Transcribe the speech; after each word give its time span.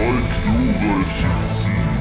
folk 0.00 0.32
lovar 0.46 1.44
sitt 1.44 1.99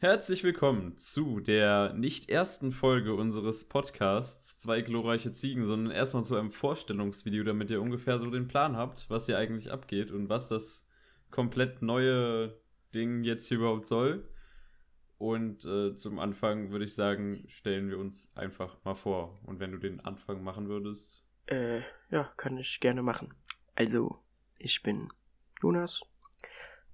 Herzlich 0.00 0.44
willkommen 0.44 0.96
zu 0.96 1.40
der 1.40 1.92
nicht 1.92 2.30
ersten 2.30 2.70
Folge 2.70 3.14
unseres 3.14 3.64
Podcasts 3.64 4.56
Zwei 4.56 4.80
glorreiche 4.80 5.32
Ziegen, 5.32 5.66
sondern 5.66 5.92
erstmal 5.92 6.22
zu 6.22 6.36
einem 6.36 6.52
Vorstellungsvideo, 6.52 7.42
damit 7.42 7.72
ihr 7.72 7.82
ungefähr 7.82 8.20
so 8.20 8.30
den 8.30 8.46
Plan 8.46 8.76
habt, 8.76 9.10
was 9.10 9.26
hier 9.26 9.38
eigentlich 9.38 9.72
abgeht 9.72 10.12
und 10.12 10.28
was 10.28 10.48
das 10.48 10.88
komplett 11.32 11.82
neue 11.82 12.56
Ding 12.94 13.24
jetzt 13.24 13.48
hier 13.48 13.58
überhaupt 13.58 13.88
soll. 13.88 14.28
Und 15.18 15.64
äh, 15.64 15.96
zum 15.96 16.20
Anfang 16.20 16.70
würde 16.70 16.84
ich 16.84 16.94
sagen, 16.94 17.44
stellen 17.48 17.90
wir 17.90 17.98
uns 17.98 18.30
einfach 18.36 18.76
mal 18.84 18.94
vor. 18.94 19.34
Und 19.46 19.58
wenn 19.58 19.72
du 19.72 19.78
den 19.78 19.98
Anfang 19.98 20.44
machen 20.44 20.68
würdest. 20.68 21.24
Äh, 21.46 21.80
ja, 22.12 22.32
kann 22.36 22.56
ich 22.56 22.78
gerne 22.78 23.02
machen. 23.02 23.34
Also, 23.74 24.20
ich 24.60 24.80
bin 24.80 25.08
Jonas, 25.60 26.02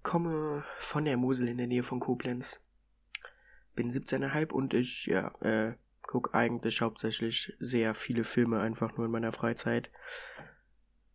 komme 0.03 0.65
von 0.79 1.05
der 1.05 1.19
Mosel 1.19 1.49
in 1.49 1.59
der 1.59 1.67
Nähe 1.67 1.83
von 1.83 2.01
Koblenz 2.01 2.64
bin 3.75 3.91
17,5 3.91 4.53
und 4.53 4.75
ich, 4.75 5.07
ja, 5.07 5.29
äh, 5.41 5.75
gucke 6.03 6.35
eigentlich 6.35 6.81
hauptsächlich 6.81 7.53
sehr 7.59 7.95
viele 7.95 8.25
Filme 8.25 8.61
einfach 8.61 8.97
nur 8.97 9.07
in 9.07 9.13
meiner 9.13 9.33
Freizeit. 9.33 9.91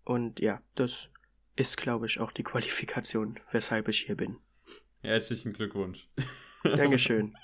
Und 0.03 0.39
ja, 0.39 0.61
das 0.75 1.09
ist, 1.55 1.77
glaube 1.77 2.07
ich, 2.07 2.19
auch 2.19 2.31
die 2.31 2.43
Qualifikation, 2.43 3.39
weshalb 3.51 3.87
ich 3.87 3.99
hier 3.99 4.15
bin. 4.15 4.37
Herzlichen 5.01 5.53
Glückwunsch. 5.53 6.09
Dankeschön. 6.63 7.35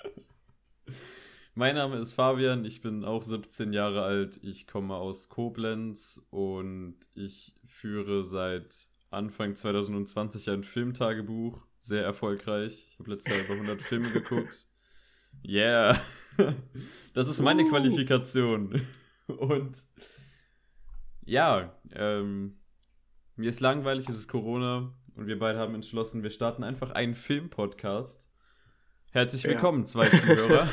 Mein 1.57 1.75
Name 1.75 1.97
ist 1.99 2.13
Fabian, 2.13 2.65
ich 2.65 2.81
bin 2.81 3.05
auch 3.05 3.23
17 3.23 3.71
Jahre 3.71 4.03
alt, 4.03 4.41
ich 4.43 4.67
komme 4.67 4.95
aus 4.95 5.29
Koblenz 5.29 6.27
und 6.29 6.97
ich 7.13 7.55
führe 7.65 8.25
seit 8.25 8.89
Anfang 9.09 9.55
2020 9.55 10.49
ein 10.49 10.63
Filmtagebuch, 10.65 11.65
sehr 11.79 12.03
erfolgreich. 12.03 12.89
Ich 12.91 12.99
habe 12.99 13.11
letztes 13.11 13.33
Jahr 13.33 13.45
über 13.45 13.53
100 13.53 13.81
Filme 13.81 14.11
geguckt. 14.11 14.67
Yeah. 15.43 15.99
Das 17.13 17.29
ist 17.29 17.39
meine 17.39 17.63
uh. 17.63 17.69
Qualifikation. 17.69 18.81
Und 19.27 19.87
ja, 21.23 21.73
ähm, 21.93 22.57
mir 23.37 23.49
ist 23.49 23.61
langweilig, 23.61 24.09
es 24.09 24.17
ist 24.17 24.27
Corona 24.27 24.93
und 25.15 25.27
wir 25.27 25.39
beide 25.39 25.57
haben 25.57 25.75
entschlossen, 25.75 26.23
wir 26.23 26.29
starten 26.29 26.63
einfach 26.63 26.91
einen 26.91 27.15
Filmpodcast. 27.15 28.29
Herzlich 29.11 29.45
willkommen, 29.45 29.79
ja. 29.79 29.85
zwei 29.85 30.09
Zuhörer. 30.09 30.69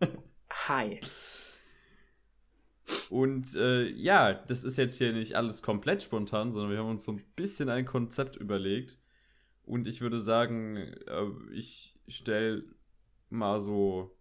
Hi. 0.68 1.00
Und 3.10 3.54
äh, 3.56 3.88
ja, 3.88 4.32
das 4.32 4.64
ist 4.64 4.76
jetzt 4.76 4.96
hier 4.96 5.12
nicht 5.12 5.34
alles 5.34 5.62
komplett 5.62 6.04
spontan, 6.04 6.52
sondern 6.52 6.70
wir 6.70 6.78
haben 6.78 6.90
uns 6.90 7.04
so 7.04 7.12
ein 7.12 7.24
bisschen 7.34 7.68
ein 7.68 7.84
Konzept 7.84 8.36
überlegt. 8.36 8.96
Und 9.64 9.86
ich 9.86 10.00
würde 10.00 10.20
sagen, 10.20 10.76
äh, 10.76 11.26
ich 11.52 11.98
stelle 12.06 12.64
mal 13.30 13.60
so 13.60 14.16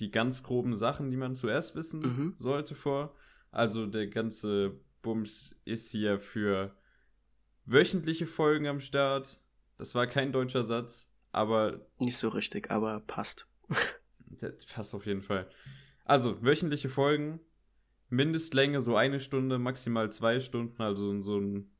die 0.00 0.10
ganz 0.10 0.42
groben 0.42 0.74
Sachen, 0.76 1.10
die 1.10 1.16
man 1.16 1.34
zuerst 1.34 1.76
wissen 1.76 2.00
mhm. 2.00 2.34
sollte 2.38 2.74
vor. 2.74 3.14
Also 3.50 3.86
der 3.86 4.08
ganze 4.08 4.80
Bums 5.02 5.54
ist 5.64 5.90
hier 5.90 6.18
für 6.18 6.74
wöchentliche 7.66 8.26
Folgen 8.26 8.66
am 8.66 8.80
Start. 8.80 9.40
Das 9.76 9.94
war 9.94 10.06
kein 10.06 10.32
deutscher 10.32 10.64
Satz, 10.64 11.12
aber. 11.32 11.86
Nicht 11.98 12.16
so 12.16 12.28
richtig, 12.28 12.70
aber 12.70 13.00
passt. 13.00 13.46
das 14.40 14.66
passt 14.66 14.94
auf 14.94 15.06
jeden 15.06 15.22
Fall. 15.22 15.48
Also, 16.04 16.42
wöchentliche 16.42 16.88
Folgen, 16.88 17.40
Mindestlänge 18.08 18.80
so 18.80 18.96
eine 18.96 19.20
Stunde, 19.20 19.58
maximal 19.58 20.10
zwei 20.12 20.40
Stunden, 20.40 20.82
also 20.82 21.10
in 21.10 21.22
so, 21.22 21.38
ein, 21.38 21.70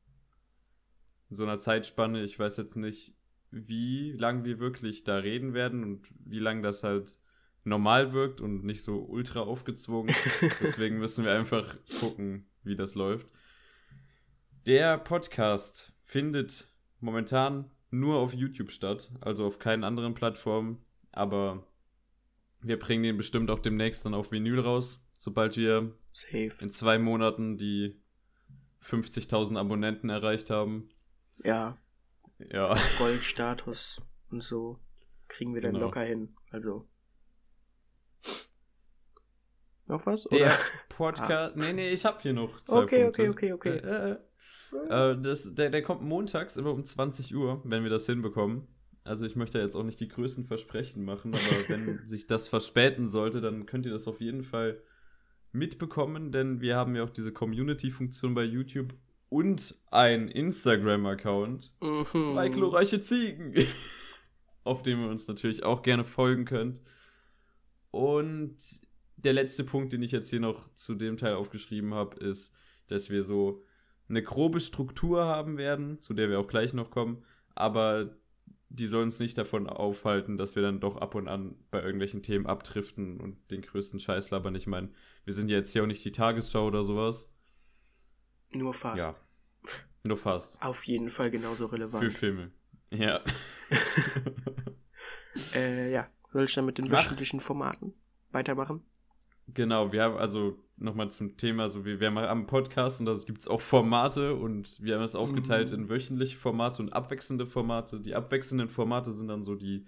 in 1.29 1.35
so 1.35 1.43
einer 1.43 1.57
Zeitspanne. 1.57 2.23
Ich 2.23 2.39
weiß 2.39 2.57
jetzt 2.57 2.75
nicht, 2.75 3.13
wie 3.53 4.13
lang 4.13 4.43
wir 4.43 4.59
wirklich 4.59 5.03
da 5.03 5.17
reden 5.17 5.53
werden 5.53 5.83
und 5.83 6.07
wie 6.25 6.39
lang 6.39 6.63
das 6.63 6.83
halt 6.83 7.19
normal 7.63 8.11
wirkt 8.11 8.41
und 8.41 8.63
nicht 8.63 8.83
so 8.83 9.03
ultra 9.03 9.41
aufgezwungen. 9.41 10.13
Deswegen 10.61 10.97
müssen 10.97 11.23
wir 11.23 11.33
einfach 11.33 11.77
gucken, 11.99 12.47
wie 12.63 12.75
das 12.75 12.95
läuft. 12.95 13.27
Der 14.65 14.97
Podcast 14.97 15.93
findet 16.03 16.67
momentan 16.99 17.69
nur 17.91 18.17
auf 18.17 18.33
YouTube 18.33 18.71
statt, 18.71 19.11
also 19.21 19.45
auf 19.45 19.59
keinen 19.59 19.83
anderen 19.83 20.15
Plattformen, 20.15 20.83
aber 21.11 21.67
wir 22.61 22.79
bringen 22.79 23.03
den 23.03 23.17
bestimmt 23.17 23.51
auch 23.51 23.59
demnächst 23.59 24.05
dann 24.05 24.15
auf 24.15 24.31
Vinyl 24.31 24.59
raus, 24.59 25.05
sobald 25.17 25.57
wir 25.57 25.95
Safe. 26.11 26.53
in 26.59 26.71
zwei 26.71 26.97
Monaten 26.97 27.57
die 27.57 28.01
50.000 28.81 29.57
Abonnenten 29.57 30.09
erreicht 30.09 30.49
haben. 30.49 30.89
Ja, 31.43 31.77
ja. 32.51 32.75
Goldstatus 32.97 34.01
und 34.29 34.43
so 34.43 34.79
kriegen 35.27 35.53
wir 35.53 35.61
dann 35.61 35.73
genau. 35.73 35.85
locker 35.85 36.01
hin. 36.01 36.35
Also. 36.51 36.87
Noch 39.87 40.05
was? 40.05 40.23
Der 40.25 40.45
oder? 40.47 40.57
Podcast. 40.89 41.55
Ah. 41.55 41.59
Nee, 41.59 41.73
nee, 41.73 41.89
ich 41.91 42.05
hab 42.05 42.21
hier 42.21 42.33
noch 42.33 42.61
zwei 42.63 42.83
okay, 42.83 43.03
Punkte. 43.03 43.29
Okay, 43.29 43.51
okay, 43.51 43.53
okay, 43.53 43.79
okay. 43.79 44.17
Äh, 44.89 45.11
äh, 45.11 45.21
das, 45.21 45.53
der, 45.55 45.69
der 45.69 45.81
kommt 45.81 46.01
montags 46.01 46.57
immer 46.57 46.71
um 46.71 46.83
20 46.83 47.35
Uhr, 47.35 47.61
wenn 47.65 47.83
wir 47.83 47.89
das 47.89 48.05
hinbekommen. 48.05 48.67
Also 49.03 49.25
ich 49.25 49.35
möchte 49.35 49.59
jetzt 49.59 49.75
auch 49.75 49.83
nicht 49.83 49.99
die 49.99 50.07
größten 50.07 50.45
Versprechen 50.45 51.03
machen, 51.03 51.33
aber 51.33 51.41
wenn 51.69 52.05
sich 52.05 52.27
das 52.27 52.47
verspäten 52.47 53.07
sollte, 53.07 53.41
dann 53.41 53.65
könnt 53.65 53.85
ihr 53.85 53.91
das 53.91 54.07
auf 54.07 54.21
jeden 54.21 54.43
Fall 54.43 54.81
mitbekommen, 55.51 56.31
denn 56.31 56.61
wir 56.61 56.77
haben 56.77 56.95
ja 56.95 57.03
auch 57.03 57.09
diese 57.09 57.31
Community-Funktion 57.31 58.33
bei 58.33 58.43
YouTube 58.43 58.93
und 59.33 59.75
ein 59.89 60.27
Instagram-Account. 60.27 61.73
Mhm. 61.81 62.05
Zwei 62.23 62.49
glorreiche 62.49 63.01
Ziegen. 63.01 63.55
auf 64.63 64.83
dem 64.83 65.01
ihr 65.01 65.09
uns 65.09 65.27
natürlich 65.27 65.63
auch 65.63 65.81
gerne 65.81 66.03
folgen 66.03 66.45
könnt. 66.45 66.81
Und 67.89 68.55
der 69.17 69.33
letzte 69.33 69.63
Punkt, 69.63 69.91
den 69.91 70.03
ich 70.03 70.11
jetzt 70.11 70.29
hier 70.29 70.39
noch 70.39 70.71
zu 70.75 70.93
dem 70.93 71.17
Teil 71.17 71.33
aufgeschrieben 71.33 71.95
habe, 71.95 72.15
ist, 72.23 72.53
dass 72.87 73.09
wir 73.09 73.23
so 73.23 73.63
eine 74.07 74.21
grobe 74.21 74.59
Struktur 74.59 75.25
haben 75.25 75.57
werden, 75.57 75.99
zu 75.99 76.13
der 76.13 76.29
wir 76.29 76.39
auch 76.39 76.47
gleich 76.47 76.75
noch 76.75 76.91
kommen, 76.91 77.23
aber 77.55 78.15
die 78.69 78.87
soll 78.87 79.01
uns 79.01 79.19
nicht 79.19 79.37
davon 79.37 79.67
aufhalten, 79.67 80.37
dass 80.37 80.55
wir 80.55 80.61
dann 80.61 80.79
doch 80.79 80.97
ab 80.97 81.15
und 81.15 81.27
an 81.27 81.55
bei 81.71 81.81
irgendwelchen 81.81 82.21
Themen 82.21 82.45
abdriften 82.45 83.19
und 83.19 83.49
den 83.49 83.61
größten 83.61 83.99
Scheiß 83.99 84.29
labern. 84.29 84.55
Ich 84.55 84.67
meine, 84.67 84.89
wir 85.25 85.33
sind 85.33 85.49
ja 85.49 85.57
jetzt 85.57 85.71
hier 85.71 85.83
auch 85.83 85.87
nicht 85.87 86.05
die 86.05 86.11
Tagesschau 86.11 86.67
oder 86.67 86.83
sowas. 86.83 87.33
Nur 88.55 88.73
fast. 88.73 88.99
Ja. 88.99 89.15
Nur 90.03 90.17
fast. 90.17 90.61
Auf 90.61 90.83
jeden 90.83 91.09
Fall 91.09 91.31
genauso 91.31 91.65
relevant. 91.67 92.03
Für 92.03 92.11
Filme. 92.11 92.51
Ja. 92.91 93.21
äh, 95.55 95.91
ja. 95.91 96.07
Soll 96.31 96.45
ich 96.45 96.53
dann 96.53 96.65
mit 96.65 96.77
den 96.77 96.89
Mach. 96.89 96.99
wöchentlichen 96.99 97.39
Formaten 97.39 97.93
weitermachen? 98.31 98.83
Genau, 99.47 99.91
wir 99.91 100.03
haben 100.03 100.17
also 100.17 100.57
nochmal 100.77 101.11
zum 101.11 101.37
Thema, 101.37 101.69
so 101.69 101.85
wie 101.85 101.99
wir 101.99 102.07
haben 102.07 102.17
am 102.17 102.47
Podcast 102.47 102.99
und 102.99 103.05
da 103.05 103.13
gibt 103.25 103.39
es 103.39 103.47
auch 103.47 103.61
Formate 103.61 104.35
und 104.35 104.81
wir 104.81 104.95
haben 104.95 105.03
es 105.03 105.15
aufgeteilt 105.15 105.71
mhm. 105.71 105.83
in 105.83 105.89
wöchentliche 105.89 106.37
Formate 106.37 106.81
und 106.81 106.91
abwechselnde 106.91 107.45
Formate. 107.45 107.99
Die 107.99 108.15
abwechselnden 108.15 108.69
Formate 108.69 109.11
sind 109.11 109.27
dann 109.27 109.43
so 109.43 109.55
die 109.55 109.85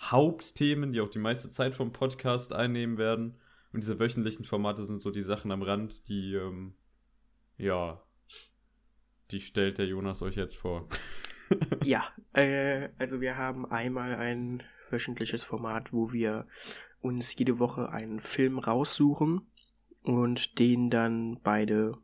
Hauptthemen, 0.00 0.92
die 0.92 1.00
auch 1.00 1.08
die 1.08 1.18
meiste 1.18 1.50
Zeit 1.50 1.74
vom 1.74 1.92
Podcast 1.92 2.52
einnehmen 2.52 2.98
werden. 2.98 3.36
Und 3.72 3.82
diese 3.82 3.98
wöchentlichen 3.98 4.44
Formate 4.44 4.84
sind 4.84 5.02
so 5.02 5.10
die 5.10 5.22
Sachen 5.22 5.50
am 5.50 5.62
Rand, 5.62 6.08
die 6.08 6.34
ähm, 6.34 6.74
ja 7.56 8.02
die 9.30 9.40
stellt 9.40 9.78
der 9.78 9.86
Jonas 9.86 10.22
euch 10.22 10.36
jetzt 10.36 10.56
vor. 10.56 10.88
ja, 11.84 12.04
äh, 12.32 12.88
also 12.98 13.20
wir 13.20 13.36
haben 13.36 13.70
einmal 13.70 14.14
ein 14.14 14.62
wöchentliches 14.90 15.44
Format, 15.44 15.92
wo 15.92 16.12
wir 16.12 16.46
uns 17.00 17.36
jede 17.36 17.58
Woche 17.58 17.90
einen 17.90 18.20
Film 18.20 18.58
raussuchen 18.58 19.46
und 20.02 20.58
den 20.58 20.90
dann 20.90 21.40
beide 21.42 21.98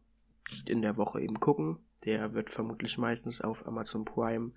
in 0.67 0.83
der 0.83 0.97
Woche 0.97 1.21
eben 1.21 1.41
gucken. 1.41 1.79
Der 2.05 2.35
wird 2.35 2.51
vermutlich 2.51 2.99
meistens 2.99 3.41
auf 3.41 3.67
Amazon 3.67 4.05
Prime 4.05 4.53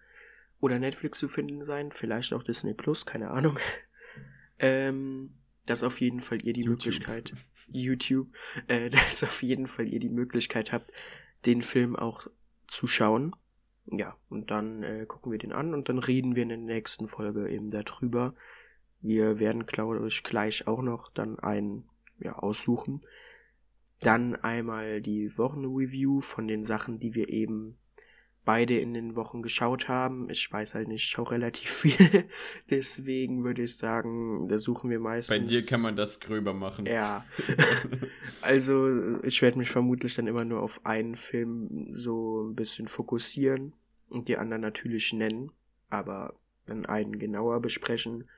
oder 0.59 0.79
Netflix 0.79 1.19
zu 1.19 1.27
finden 1.27 1.63
sein, 1.63 1.91
vielleicht 1.91 2.33
auch 2.33 2.43
Disney 2.43 2.73
Plus, 2.73 3.05
keine 3.05 3.29
Ahnung. 3.29 3.57
ähm, 4.59 5.35
dass 5.65 5.83
auf 5.83 5.99
jeden 6.01 6.21
Fall 6.21 6.41
ihr 6.43 6.53
die 6.53 6.61
YouTube. 6.61 6.93
Möglichkeit, 6.93 7.33
YouTube, 7.67 8.27
äh, 8.67 8.89
dass 8.91 9.23
auf 9.23 9.43
jeden 9.43 9.67
Fall 9.67 9.87
ihr 9.87 9.99
die 9.99 10.09
Möglichkeit 10.09 10.71
habt, 10.71 10.91
den 11.45 11.61
Film 11.61 11.95
auch 11.95 12.27
zu 12.67 12.87
schauen. 12.87 13.35
Ja, 13.87 14.15
und 14.29 14.49
dann 14.49 14.83
äh, 14.83 15.05
gucken 15.07 15.31
wir 15.31 15.37
den 15.37 15.51
an 15.51 15.73
und 15.73 15.89
dann 15.89 15.99
reden 15.99 16.35
wir 16.35 16.43
in 16.43 16.49
der 16.49 16.57
nächsten 16.57 17.07
Folge 17.07 17.49
eben 17.49 17.69
darüber. 17.69 18.33
Wir 19.01 19.39
werden, 19.39 19.67
glaube 19.67 20.05
ich, 20.07 20.23
gleich 20.23 20.67
auch 20.67 20.81
noch 20.81 21.09
dann 21.09 21.37
einen 21.39 21.87
ja, 22.19 22.33
aussuchen. 22.37 23.01
Dann 23.99 24.35
einmal 24.35 25.01
die 25.01 25.37
Wochenreview 25.37 26.21
von 26.21 26.47
den 26.47 26.63
Sachen, 26.63 26.99
die 26.99 27.13
wir 27.13 27.29
eben 27.29 27.77
beide 28.45 28.79
in 28.79 28.93
den 28.93 29.15
Wochen 29.15 29.41
geschaut 29.41 29.89
haben. 29.89 30.29
Ich 30.29 30.51
weiß 30.51 30.75
halt 30.75 30.87
nicht, 30.87 31.03
ich 31.03 31.09
schaue 31.09 31.31
relativ 31.31 31.69
viel. 31.71 32.25
Deswegen 32.69 33.43
würde 33.43 33.63
ich 33.63 33.75
sagen, 33.75 34.47
da 34.47 34.57
suchen 34.57 34.89
wir 34.89 34.99
meistens. 34.99 35.35
Bei 35.35 35.45
dir 35.45 35.65
kann 35.65 35.81
man 35.81 35.95
das 35.95 36.19
gröber 36.19 36.53
machen. 36.53 36.85
Ja. 36.85 37.25
also, 38.41 39.19
ich 39.23 39.41
werde 39.41 39.57
mich 39.57 39.71
vermutlich 39.71 40.15
dann 40.15 40.27
immer 40.27 40.45
nur 40.45 40.61
auf 40.61 40.85
einen 40.85 41.15
Film 41.15 41.89
so 41.91 42.43
ein 42.43 42.55
bisschen 42.55 42.87
fokussieren 42.87 43.73
und 44.09 44.27
die 44.27 44.37
anderen 44.37 44.61
natürlich 44.61 45.11
nennen, 45.11 45.51
aber 45.89 46.35
dann 46.67 46.85
einen 46.85 47.19
genauer 47.19 47.61
besprechen 47.61 48.29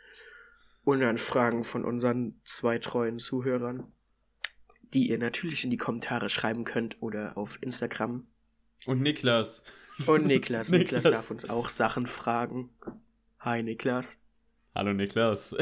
und 0.84 1.02
dann 1.02 1.18
Fragen 1.18 1.66
von 1.66 1.84
unseren 1.84 2.40
zwei 2.46 2.80
treuen 2.80 3.20
Zuhörern, 3.20 3.92
die 4.94 5.10
ihr 5.10 5.18
natürlich 5.18 5.66
in 5.66 5.70
die 5.70 5.78
Kommentare 5.78 6.30
schreiben 6.30 6.64
könnt 6.64 7.02
oder 7.02 7.38
auf 7.38 7.58
Instagram. 7.62 8.26
Und 8.86 9.02
Niklas. 9.02 9.64
Und 10.06 10.26
Niklas. 10.26 10.72
Niklas, 10.72 10.72
Niklas 11.02 11.04
darf 11.04 11.32
uns 11.32 11.50
auch 11.50 11.70
Sachen 11.70 12.06
fragen. 12.06 12.70
Hi 13.40 13.64
Niklas. 13.64 14.20
Hallo 14.76 14.94
Niklas. 14.94 15.56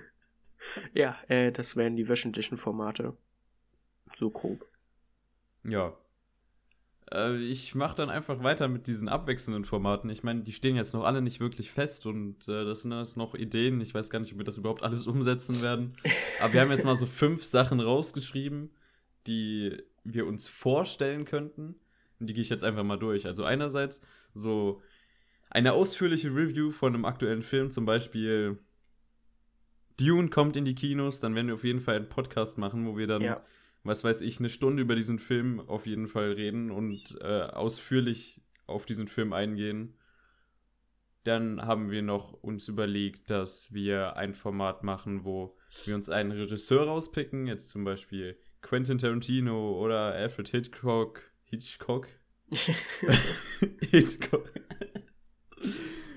ja, 0.94 1.16
äh, 1.28 1.52
das 1.52 1.76
wären 1.76 1.96
die 1.96 2.08
wöchentlichen 2.08 2.58
Formate. 2.58 3.16
So 4.18 4.30
grob. 4.30 4.66
Ja. 5.62 5.96
Äh, 7.12 7.36
ich 7.36 7.74
mache 7.74 7.94
dann 7.94 8.10
einfach 8.10 8.42
weiter 8.42 8.66
mit 8.68 8.86
diesen 8.86 9.08
abwechselnden 9.08 9.64
Formaten. 9.64 10.10
Ich 10.10 10.22
meine, 10.22 10.42
die 10.42 10.52
stehen 10.52 10.76
jetzt 10.76 10.92
noch 10.92 11.04
alle 11.04 11.22
nicht 11.22 11.38
wirklich 11.38 11.70
fest 11.70 12.06
und 12.06 12.48
äh, 12.48 12.64
das 12.64 12.82
sind 12.82 12.92
jetzt 12.92 13.16
noch 13.16 13.34
Ideen. 13.34 13.80
Ich 13.80 13.94
weiß 13.94 14.10
gar 14.10 14.18
nicht, 14.18 14.32
ob 14.32 14.38
wir 14.38 14.44
das 14.44 14.58
überhaupt 14.58 14.82
alles 14.82 15.06
umsetzen 15.06 15.62
werden. 15.62 15.96
Aber 16.40 16.52
wir 16.52 16.60
haben 16.60 16.70
jetzt 16.70 16.84
mal 16.84 16.96
so 16.96 17.06
fünf 17.06 17.44
Sachen 17.44 17.80
rausgeschrieben, 17.80 18.70
die 19.26 19.82
wir 20.02 20.26
uns 20.26 20.48
vorstellen 20.48 21.24
könnten 21.24 21.76
die 22.18 22.32
gehe 22.32 22.42
ich 22.42 22.48
jetzt 22.48 22.64
einfach 22.64 22.84
mal 22.84 22.98
durch. 22.98 23.26
Also 23.26 23.44
einerseits 23.44 24.02
so 24.34 24.82
eine 25.50 25.72
ausführliche 25.72 26.34
Review 26.34 26.70
von 26.70 26.94
einem 26.94 27.04
aktuellen 27.04 27.42
Film, 27.42 27.70
zum 27.70 27.86
Beispiel 27.86 28.58
Dune 29.98 30.28
kommt 30.28 30.56
in 30.56 30.64
die 30.64 30.74
Kinos, 30.74 31.20
dann 31.20 31.34
werden 31.34 31.48
wir 31.48 31.54
auf 31.54 31.64
jeden 31.64 31.80
Fall 31.80 31.96
einen 31.96 32.08
Podcast 32.08 32.58
machen, 32.58 32.86
wo 32.86 32.96
wir 32.96 33.06
dann, 33.06 33.22
ja. 33.22 33.42
was 33.82 34.04
weiß 34.04 34.20
ich, 34.20 34.38
eine 34.38 34.50
Stunde 34.50 34.82
über 34.82 34.94
diesen 34.94 35.18
Film 35.18 35.60
auf 35.60 35.86
jeden 35.86 36.08
Fall 36.08 36.32
reden 36.32 36.70
und 36.70 37.16
äh, 37.20 37.42
ausführlich 37.42 38.42
auf 38.66 38.84
diesen 38.84 39.08
Film 39.08 39.32
eingehen. 39.32 39.94
Dann 41.24 41.62
haben 41.62 41.90
wir 41.90 42.02
noch 42.02 42.32
uns 42.34 42.68
überlegt, 42.68 43.30
dass 43.30 43.72
wir 43.72 44.16
ein 44.16 44.34
Format 44.34 44.84
machen, 44.84 45.24
wo 45.24 45.56
wir 45.84 45.94
uns 45.94 46.08
einen 46.08 46.30
Regisseur 46.30 46.84
rauspicken, 46.84 47.46
jetzt 47.46 47.70
zum 47.70 47.84
Beispiel 47.84 48.38
Quentin 48.60 48.98
Tarantino 48.98 49.80
oder 49.80 50.12
Alfred 50.12 50.48
Hitchcock 50.48 51.22
Hitchcock. 51.46 52.08
Hitchcock. 53.90 54.52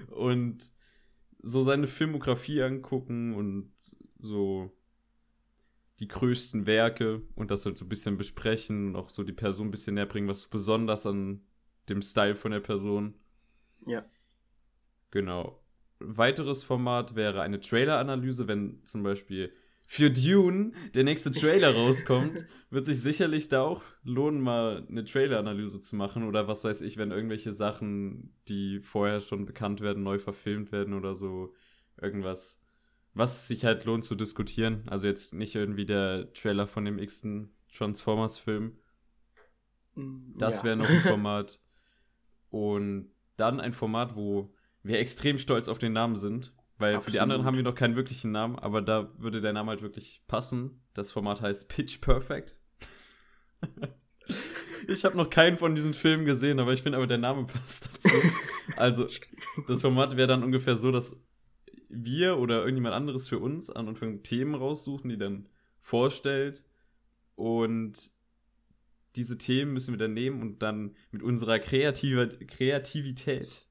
und 0.10 0.72
so 1.42 1.62
seine 1.62 1.88
Filmografie 1.88 2.62
angucken 2.62 3.34
und 3.34 3.72
so 4.20 4.72
die 6.00 6.08
größten 6.08 6.66
Werke 6.66 7.22
und 7.36 7.52
das 7.52 7.66
halt 7.66 7.78
so 7.78 7.86
ein 7.86 7.90
bisschen 7.90 8.18
besprechen 8.18 8.90
und 8.90 8.96
auch 8.96 9.10
so 9.10 9.24
die 9.24 9.34
Person 9.34 9.68
ein 9.68 9.72
bisschen 9.72 9.96
näher 9.96 10.06
bringen, 10.06 10.28
was 10.28 10.42
so 10.42 10.50
besonders 10.50 11.06
an 11.06 11.42
dem 11.90 12.02
Style 12.02 12.36
von 12.36 12.52
der 12.52 12.60
Person. 12.60 13.16
Ja. 13.86 14.06
Genau. 15.12 15.62
Weiteres 16.00 16.64
Format 16.64 17.16
wäre 17.16 17.42
eine 17.42 17.60
Trailer-Analyse, 17.60 18.48
wenn 18.48 18.86
zum 18.86 19.04
Beispiel 19.04 19.54
für 19.92 20.12
Dune 20.12 20.72
der 20.94 21.04
nächste 21.04 21.32
Trailer 21.32 21.74
rauskommt, 21.74 22.46
wird 22.70 22.86
sich 22.86 23.02
sicherlich 23.02 23.50
da 23.50 23.64
auch 23.64 23.82
lohnen, 24.04 24.40
mal 24.40 24.86
eine 24.88 25.04
Trailer-Analyse 25.04 25.82
zu 25.82 25.96
machen 25.96 26.28
oder 26.28 26.48
was 26.48 26.64
weiß 26.64 26.82
ich, 26.82 26.98
wenn 26.98 27.10
irgendwelche 27.10 27.52
Sachen, 27.52 28.36
die 28.48 28.82
vorher 28.82 29.20
schon 29.20 29.48
bekannt 29.48 29.82
werden, 29.82 30.04
neu 30.04 30.20
verfilmt 30.20 30.72
werden 30.72 30.94
oder 30.94 31.16
so 31.16 31.56
irgendwas, 32.00 32.62
was 33.16 33.48
sich 33.48 33.66
halt 33.66 33.84
lohnt 33.86 34.06
zu 34.06 34.14
diskutieren. 34.14 34.84
Also 34.86 35.08
jetzt 35.08 35.34
nicht 35.34 35.56
irgendwie 35.56 35.88
der 35.88 36.32
Trailer 36.34 36.68
von 36.68 36.86
dem 36.86 37.00
x-ten 37.00 37.50
Transformers-Film. 37.76 38.78
Mm, 39.96 40.38
das 40.38 40.60
ja. 40.60 40.66
wäre 40.66 40.78
noch 40.78 40.90
ein 40.90 41.02
Format. 41.02 41.60
Und 42.52 43.10
dann 43.38 43.60
ein 43.60 43.74
Format, 43.74 44.16
wo 44.16 44.54
wir 44.84 45.00
extrem 45.00 45.40
stolz 45.40 45.68
auf 45.68 45.80
den 45.80 45.94
Namen 45.94 46.16
sind, 46.16 46.54
weil 46.80 46.96
Absolut. 46.96 47.06
für 47.06 47.12
die 47.12 47.20
anderen 47.20 47.44
haben 47.46 47.58
wir 47.58 47.64
noch 47.64 47.76
keinen 47.76 47.96
wirklichen 47.96 48.32
Namen, 48.32 48.58
aber 48.58 48.82
da 48.82 49.12
würde 49.18 49.42
der 49.42 49.54
Name 49.54 49.70
halt 49.70 49.82
wirklich 49.82 50.24
passen. 50.28 50.82
Das 50.94 51.12
Format 51.12 51.42
heißt 51.42 51.70
Pitch 51.70 52.00
Perfect. 52.00 52.56
ich 54.88 55.04
habe 55.04 55.18
noch 55.18 55.30
keinen 55.30 55.58
von 55.58 55.76
diesen 55.76 55.94
Filmen 55.94 56.26
gesehen, 56.26 56.60
aber 56.60 56.72
ich 56.72 56.82
finde 56.82 56.98
aber 56.98 57.08
der 57.08 57.18
Name 57.18 57.46
passt 57.48 57.90
dazu. 57.94 58.16
Also, 58.78 59.08
das 59.68 59.82
Format 59.82 60.16
wäre 60.16 60.28
dann 60.28 60.44
ungefähr 60.44 60.78
so, 60.78 60.92
dass 60.92 61.22
wir 61.90 62.38
oder 62.38 62.60
irgendjemand 62.60 62.96
anderes 62.96 63.28
für 63.28 63.40
uns 63.40 63.70
an 63.70 63.90
Anfang 63.90 64.24
Themen 64.24 64.56
raussuchen, 64.56 65.10
die 65.10 65.18
dann 65.18 65.50
vorstellt. 65.82 66.64
Und 67.36 68.10
diese 69.16 69.38
Themen 69.38 69.74
müssen 69.74 69.94
wir 69.94 69.98
dann 69.98 70.14
nehmen 70.14 70.42
und 70.42 70.62
dann 70.62 70.96
mit 71.12 71.24
unserer 71.24 71.60
Kreativ 71.60 72.38
Kreativität 72.48 73.66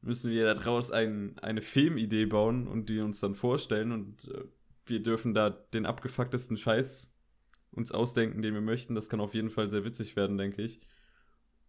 müssen 0.00 0.30
wir 0.30 0.52
daraus 0.54 0.90
ein, 0.90 1.38
eine 1.38 1.62
Filmidee 1.62 2.26
bauen 2.26 2.66
und 2.66 2.88
die 2.88 3.00
uns 3.00 3.20
dann 3.20 3.34
vorstellen 3.34 3.92
und 3.92 4.28
äh, 4.28 4.44
wir 4.86 5.02
dürfen 5.02 5.34
da 5.34 5.50
den 5.50 5.86
abgefucktesten 5.86 6.56
Scheiß 6.56 7.12
uns 7.72 7.92
ausdenken, 7.92 8.42
den 8.42 8.54
wir 8.54 8.60
möchten. 8.60 8.94
Das 8.94 9.08
kann 9.08 9.20
auf 9.20 9.34
jeden 9.34 9.50
Fall 9.50 9.70
sehr 9.70 9.84
witzig 9.84 10.16
werden, 10.16 10.38
denke 10.38 10.62
ich. 10.62 10.80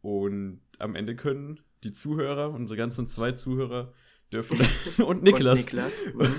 Und 0.02 0.62
am 0.78 0.96
Ende 0.96 1.16
können 1.16 1.60
die 1.84 1.92
Zuhörer, 1.92 2.52
unsere 2.52 2.78
ganzen 2.78 3.08
zwei 3.08 3.34
Zuhörer, 3.34 3.94
dürfen 4.32 4.58
und 5.06 5.24
Niklas, 5.24 5.60
und 5.60 5.66
Niklas. 5.66 6.02
Mhm. 6.14 6.36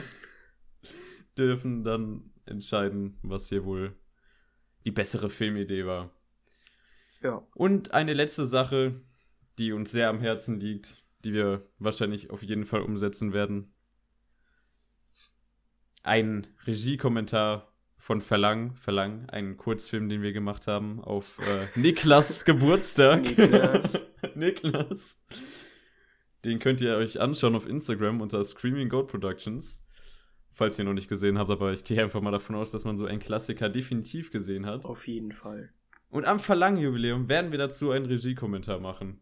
dürfen 1.36 1.84
dann 1.84 2.30
entscheiden, 2.46 3.18
was 3.22 3.48
hier 3.48 3.64
wohl 3.64 3.94
die 4.84 4.90
bessere 4.90 5.30
Filmidee 5.30 5.86
war. 5.86 6.10
Ja. 7.22 7.46
Und 7.54 7.92
eine 7.92 8.14
letzte 8.14 8.46
Sache, 8.46 9.00
die 9.58 9.72
uns 9.72 9.90
sehr 9.90 10.08
am 10.08 10.20
Herzen 10.20 10.58
liegt, 10.58 11.04
die 11.24 11.32
wir 11.32 11.66
wahrscheinlich 11.78 12.30
auf 12.30 12.42
jeden 12.42 12.64
Fall 12.64 12.82
umsetzen 12.82 13.32
werden. 13.32 13.72
Ein 16.02 16.46
Regiekommentar 16.66 17.72
von 17.98 18.22
Verlang, 18.22 18.74
Verlang, 18.76 19.28
einen 19.28 19.58
Kurzfilm, 19.58 20.08
den 20.08 20.22
wir 20.22 20.32
gemacht 20.32 20.66
haben 20.66 21.00
auf 21.00 21.38
äh, 21.46 21.66
Niklas 21.78 22.44
Geburtstag. 22.44 23.22
Niklas. 23.22 24.06
Niklas. 24.34 25.22
Den 26.46 26.58
könnt 26.58 26.80
ihr 26.80 26.96
euch 26.96 27.20
anschauen 27.20 27.54
auf 27.54 27.68
Instagram 27.68 28.22
unter 28.22 28.42
Screaming 28.42 28.88
Goat 28.88 29.08
Productions. 29.08 29.84
Falls 30.52 30.78
ihr 30.78 30.84
noch 30.84 30.94
nicht 30.94 31.08
gesehen 31.08 31.38
habt, 31.38 31.50
aber 31.50 31.72
ich 31.72 31.84
gehe 31.84 32.02
einfach 32.02 32.22
mal 32.22 32.30
davon 32.30 32.56
aus, 32.56 32.70
dass 32.70 32.84
man 32.84 32.96
so 32.96 33.04
einen 33.04 33.20
Klassiker 33.20 33.68
definitiv 33.68 34.30
gesehen 34.30 34.64
hat. 34.66 34.84
Auf 34.86 35.06
jeden 35.06 35.32
Fall. 35.32 35.70
Und 36.08 36.24
am 36.24 36.38
Verlang-Jubiläum 36.38 37.28
werden 37.28 37.50
wir 37.50 37.58
dazu 37.58 37.90
einen 37.90 38.06
Regiekommentar 38.06 38.80
machen 38.80 39.20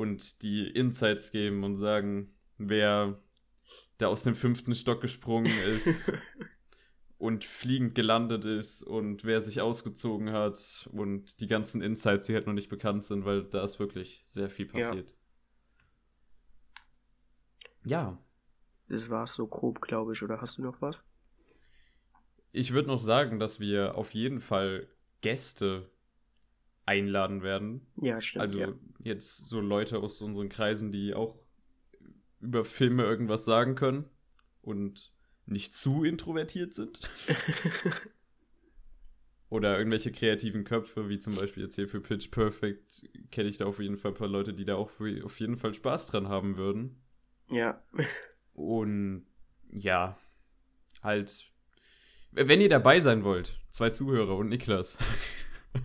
und 0.00 0.40
die 0.40 0.66
Insights 0.66 1.30
geben 1.30 1.62
und 1.62 1.76
sagen, 1.76 2.34
wer 2.56 3.22
da 3.98 4.06
aus 4.06 4.22
dem 4.22 4.34
fünften 4.34 4.74
Stock 4.74 5.02
gesprungen 5.02 5.52
ist 5.58 6.10
und 7.18 7.44
fliegend 7.44 7.94
gelandet 7.94 8.46
ist 8.46 8.82
und 8.82 9.24
wer 9.24 9.42
sich 9.42 9.60
ausgezogen 9.60 10.32
hat 10.32 10.88
und 10.92 11.40
die 11.42 11.46
ganzen 11.46 11.82
Insights, 11.82 12.24
die 12.24 12.34
halt 12.34 12.46
noch 12.46 12.54
nicht 12.54 12.70
bekannt 12.70 13.04
sind, 13.04 13.26
weil 13.26 13.44
da 13.44 13.62
ist 13.62 13.78
wirklich 13.78 14.22
sehr 14.24 14.48
viel 14.48 14.64
passiert. 14.64 15.14
Ja. 17.84 18.00
ja. 18.00 18.18
Das 18.88 19.10
war's 19.10 19.34
so 19.34 19.46
grob, 19.46 19.82
glaube 19.82 20.14
ich, 20.14 20.22
oder 20.22 20.40
hast 20.40 20.56
du 20.56 20.62
noch 20.62 20.80
was? 20.80 21.04
Ich 22.52 22.72
würde 22.72 22.88
noch 22.88 22.98
sagen, 22.98 23.38
dass 23.38 23.60
wir 23.60 23.96
auf 23.96 24.14
jeden 24.14 24.40
Fall 24.40 24.88
Gäste 25.20 25.90
einladen 26.86 27.42
werden. 27.42 27.86
Ja, 27.96 28.20
stimmt. 28.20 28.42
Also 28.42 28.58
ja. 28.58 28.72
jetzt 29.02 29.48
so 29.48 29.60
Leute 29.60 29.98
aus 29.98 30.20
unseren 30.20 30.48
Kreisen, 30.48 30.92
die 30.92 31.14
auch 31.14 31.36
über 32.40 32.64
Filme 32.64 33.04
irgendwas 33.04 33.44
sagen 33.44 33.74
können 33.74 34.06
und 34.62 35.12
nicht 35.46 35.74
zu 35.74 36.04
introvertiert 36.04 36.74
sind. 36.74 37.00
Oder 39.48 39.76
irgendwelche 39.76 40.12
kreativen 40.12 40.62
Köpfe, 40.62 41.08
wie 41.08 41.18
zum 41.18 41.34
Beispiel 41.34 41.64
jetzt 41.64 41.74
hier 41.74 41.88
für 41.88 42.00
Pitch 42.00 42.30
Perfect, 42.30 43.02
kenne 43.32 43.48
ich 43.48 43.56
da 43.56 43.66
auf 43.66 43.80
jeden 43.80 43.96
Fall 43.96 44.12
ein 44.12 44.16
paar 44.16 44.28
Leute, 44.28 44.54
die 44.54 44.64
da 44.64 44.76
auch 44.76 44.90
für, 44.90 45.24
auf 45.24 45.40
jeden 45.40 45.56
Fall 45.56 45.74
Spaß 45.74 46.06
dran 46.06 46.28
haben 46.28 46.56
würden. 46.56 47.02
Ja. 47.48 47.82
Und 48.52 49.26
ja, 49.72 50.16
halt, 51.02 51.50
wenn 52.30 52.60
ihr 52.60 52.68
dabei 52.68 53.00
sein 53.00 53.24
wollt, 53.24 53.58
zwei 53.70 53.90
Zuhörer 53.90 54.36
und 54.36 54.48
Niklas. 54.48 54.98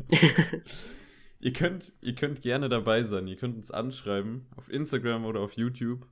ihr, 1.39 1.53
könnt, 1.53 1.93
ihr 2.01 2.15
könnt 2.15 2.41
gerne 2.41 2.69
dabei 2.69 3.03
sein. 3.03 3.27
Ihr 3.27 3.37
könnt 3.37 3.55
uns 3.55 3.71
anschreiben 3.71 4.47
auf 4.55 4.69
Instagram 4.69 5.25
oder 5.25 5.41
auf 5.41 5.53
YouTube. 5.53 6.07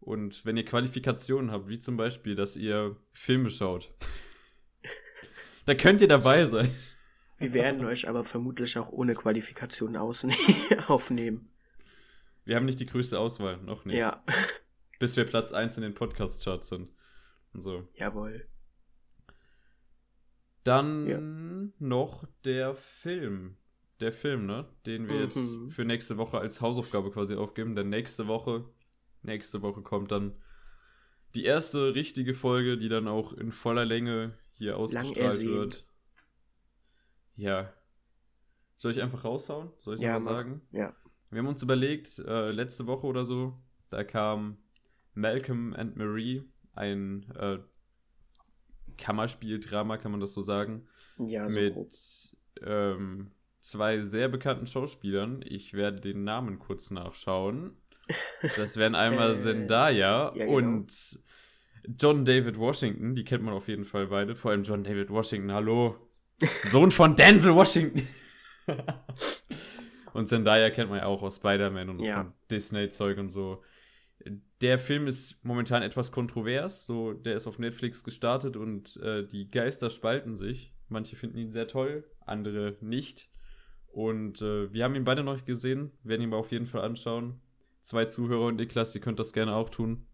Und 0.00 0.44
wenn 0.44 0.56
ihr 0.56 0.64
Qualifikationen 0.64 1.50
habt, 1.50 1.68
wie 1.68 1.78
zum 1.78 1.96
Beispiel, 1.96 2.34
dass 2.34 2.56
ihr 2.56 2.96
Filme 3.12 3.50
schaut, 3.50 3.92
da 5.66 5.74
könnt 5.74 6.00
ihr 6.00 6.08
dabei 6.08 6.44
sein. 6.44 6.70
Wir 7.38 7.52
werden 7.52 7.84
euch 7.84 8.08
aber 8.08 8.24
vermutlich 8.24 8.78
auch 8.78 8.90
ohne 8.90 9.14
Qualifikation 9.14 9.96
aufnehmen. 10.86 11.50
Wir 12.44 12.56
haben 12.56 12.66
nicht 12.66 12.80
die 12.80 12.86
größte 12.86 13.18
Auswahl, 13.18 13.58
noch 13.58 13.84
nicht. 13.84 13.96
Ja, 13.96 14.22
Bis 14.98 15.16
wir 15.16 15.24
Platz 15.24 15.52
1 15.52 15.76
in 15.76 15.82
den 15.82 15.94
Podcast-Charts 15.94 16.68
sind. 16.68 16.88
Und 17.52 17.62
so. 17.62 17.88
jawohl. 17.94 18.46
Dann 20.66 21.06
Ja. 21.06 21.20
noch 21.78 22.26
der 22.44 22.74
Film. 22.74 23.56
Der 24.00 24.12
Film, 24.12 24.46
ne? 24.46 24.68
Den 24.84 25.08
wir 25.08 25.20
jetzt 25.22 25.36
Mhm. 25.36 25.70
für 25.70 25.84
nächste 25.84 26.16
Woche 26.18 26.38
als 26.38 26.60
Hausaufgabe 26.60 27.10
quasi 27.10 27.34
aufgeben. 27.34 27.74
Denn 27.76 27.88
nächste 27.88 28.26
Woche, 28.26 28.64
nächste 29.22 29.62
Woche 29.62 29.82
kommt 29.82 30.10
dann 30.12 30.34
die 31.34 31.44
erste 31.44 31.94
richtige 31.94 32.34
Folge, 32.34 32.76
die 32.78 32.88
dann 32.88 33.08
auch 33.08 33.32
in 33.32 33.52
voller 33.52 33.84
Länge 33.84 34.36
hier 34.52 34.76
ausgestrahlt 34.76 35.40
wird. 35.44 35.86
Ja. 37.36 37.72
Soll 38.76 38.92
ich 38.92 39.02
einfach 39.02 39.24
raushauen? 39.24 39.70
Soll 39.78 39.96
ich 39.96 40.00
Ja, 40.02 40.14
mach. 40.14 40.20
sagen? 40.22 40.60
Ja. 40.72 40.94
Wir 41.30 41.38
haben 41.40 41.48
uns 41.48 41.62
überlegt, 41.62 42.18
äh, 42.20 42.50
letzte 42.50 42.86
Woche 42.86 43.06
oder 43.06 43.24
so, 43.24 43.58
da 43.90 44.04
kam 44.04 44.58
Malcolm 45.14 45.74
and 45.74 45.96
Marie, 45.96 46.42
ein 46.72 47.30
äh, 47.36 47.58
Kammerspieldrama, 48.96 49.96
kann 49.98 50.10
man 50.12 50.20
das 50.20 50.34
so 50.34 50.40
sagen, 50.40 50.86
Ja, 51.18 51.48
so 51.48 51.58
mit 51.58 51.74
ähm, 52.64 53.30
zwei 53.60 54.00
sehr 54.02 54.28
bekannten 54.28 54.66
Schauspielern. 54.66 55.42
Ich 55.46 55.74
werde 55.74 56.00
den 56.00 56.24
Namen 56.24 56.58
kurz 56.58 56.90
nachschauen. 56.90 57.76
Das 58.56 58.76
wären 58.76 58.94
einmal 58.96 59.32
Äh, 59.32 59.36
Zendaya 59.36 60.32
ja, 60.34 60.44
genau. 60.44 60.52
und 60.56 61.18
John 61.98 62.24
David 62.24 62.58
Washington. 62.58 63.14
Die 63.14 63.24
kennt 63.24 63.44
man 63.44 63.54
auf 63.54 63.68
jeden 63.68 63.84
Fall 63.84 64.06
beide. 64.08 64.34
Vor 64.34 64.50
allem 64.50 64.62
John 64.64 64.82
David 64.84 65.10
Washington. 65.10 65.52
Hallo. 65.52 65.96
Sohn 66.64 66.90
von 66.90 67.14
Denzel 67.14 67.54
Washington. 67.54 68.06
und 70.12 70.26
Zendaya 70.28 70.70
kennt 70.70 70.90
man 70.90 70.98
ja 71.00 71.06
auch 71.06 71.22
aus 71.22 71.36
Spider-Man 71.36 71.88
und 71.90 72.00
Ja. 72.00 72.32
Disney-Zeug 72.50 73.18
und 73.18 73.30
so. 73.30 73.62
Der 74.62 74.78
Film 74.78 75.06
ist 75.06 75.38
momentan 75.44 75.82
etwas 75.82 76.12
kontrovers. 76.12 76.86
So, 76.86 77.12
der 77.12 77.36
ist 77.36 77.46
auf 77.46 77.58
Netflix 77.58 78.04
gestartet 78.04 78.56
und 78.56 78.96
äh, 78.98 79.26
die 79.26 79.50
Geister 79.50 79.90
spalten 79.90 80.36
sich. 80.36 80.72
Manche 80.88 81.16
finden 81.16 81.38
ihn 81.38 81.50
sehr 81.50 81.68
toll, 81.68 82.04
andere 82.24 82.76
nicht. 82.80 83.30
Und 83.88 84.42
äh, 84.42 84.72
wir 84.72 84.84
haben 84.84 84.94
ihn 84.94 85.04
beide 85.04 85.24
noch 85.24 85.34
nicht 85.34 85.46
gesehen, 85.46 85.92
werden 86.02 86.22
ihn 86.22 86.28
aber 86.28 86.38
auf 86.38 86.52
jeden 86.52 86.66
Fall 86.66 86.82
anschauen. 86.82 87.40
Zwei 87.80 88.04
Zuhörer 88.04 88.46
und 88.46 88.56
Niklas, 88.56 88.94
ihr 88.94 89.00
könnt 89.00 89.18
das 89.18 89.32
gerne 89.32 89.54
auch 89.54 89.70
tun. 89.70 90.06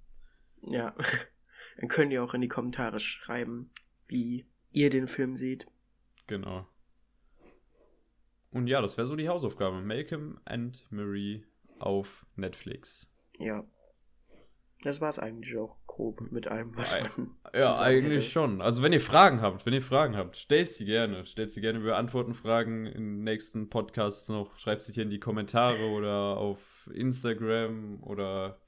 Ja. 0.62 0.94
Dann 1.78 1.88
könnt 1.88 2.12
ihr 2.12 2.22
auch 2.22 2.34
in 2.34 2.42
die 2.42 2.48
Kommentare 2.48 3.00
schreiben, 3.00 3.70
wie 4.06 4.46
ihr 4.70 4.90
den 4.90 5.08
Film 5.08 5.36
seht. 5.36 5.66
Genau. 6.26 6.66
Und 8.50 8.66
ja, 8.66 8.82
das 8.82 8.96
wäre 8.96 9.06
so 9.06 9.16
die 9.16 9.28
Hausaufgabe. 9.28 9.80
Malcolm 9.80 10.38
and 10.44 10.86
Marie 10.90 11.44
auf 11.78 12.26
Netflix. 12.36 13.10
Ja. 13.38 13.64
Das 14.82 15.00
war's 15.00 15.18
eigentlich 15.18 15.56
auch 15.56 15.76
grob 15.86 16.20
mit 16.32 16.48
allem, 16.48 16.76
was 16.76 16.96
Ei- 16.96 17.02
man. 17.16 17.30
Ja, 17.54 17.78
eigentlich 17.78 18.24
hätte. 18.24 18.32
schon. 18.32 18.60
Also 18.60 18.82
wenn 18.82 18.92
ihr 18.92 19.00
Fragen 19.00 19.40
habt, 19.40 19.64
wenn 19.64 19.72
ihr 19.72 19.82
Fragen 19.82 20.16
habt, 20.16 20.36
stellt 20.36 20.70
sie 20.72 20.84
gerne. 20.84 21.24
Stellt 21.26 21.52
sie 21.52 21.60
gerne. 21.60 21.80
Wir 21.80 21.90
beantworten 21.92 22.34
Fragen 22.34 22.86
in 22.86 23.22
nächsten 23.22 23.70
Podcasts 23.70 24.28
noch. 24.28 24.56
Schreibt 24.58 24.82
sie 24.82 24.92
hier 24.92 25.04
in 25.04 25.10
die 25.10 25.20
Kommentare 25.20 25.84
oder 25.90 26.36
auf 26.36 26.90
Instagram 26.92 28.02
oder 28.02 28.58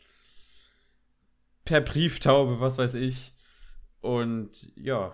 per 1.65 1.81
Brieftaube, 1.81 2.61
was 2.61 2.79
weiß 2.79 2.95
ich. 2.95 3.35
Und 4.01 4.71
ja, 4.77 5.13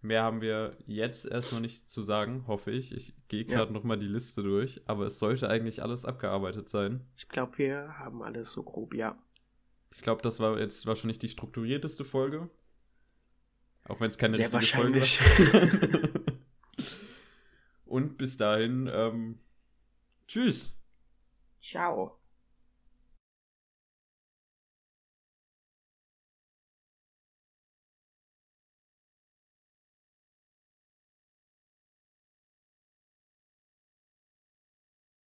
mehr 0.00 0.22
haben 0.22 0.40
wir 0.40 0.76
jetzt 0.86 1.26
erstmal 1.26 1.60
nicht 1.60 1.90
zu 1.90 2.00
sagen, 2.00 2.44
hoffe 2.46 2.70
ich. 2.70 2.94
Ich 2.94 3.12
gehe 3.28 3.44
Ja. 3.44 3.56
gerade 3.58 3.72
noch 3.72 3.82
mal 3.84 3.98
die 3.98 4.06
Liste 4.06 4.42
durch, 4.42 4.80
aber 4.86 5.06
es 5.06 5.18
sollte 5.18 5.48
eigentlich 5.48 5.82
alles 5.82 6.04
abgearbeitet 6.04 6.68
sein. 6.68 7.04
Ich 7.16 7.28
glaube, 7.28 7.58
wir 7.58 7.98
haben 7.98 8.22
alles 8.22 8.52
so 8.52 8.62
grob, 8.62 8.94
ja. 8.94 9.18
Ich 9.94 10.02
glaube, 10.02 10.22
das 10.22 10.40
war 10.40 10.58
jetzt 10.58 10.86
wahrscheinlich 10.86 11.18
die 11.18 11.28
strukturierteste 11.28 12.04
Folge. 12.04 12.48
Auch 13.84 14.00
wenn 14.00 14.08
es 14.08 14.18
keine 14.18 14.36
Sehr 14.36 14.52
richtige 14.52 14.82
Folge 14.82 15.00
war. 15.00 16.22
Und 17.84 18.16
bis 18.16 18.38
dahin, 18.38 18.88
ähm, 18.90 19.38
tschüss. 20.26 20.74
Ciao. 21.60 22.21